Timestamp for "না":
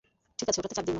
0.85-0.89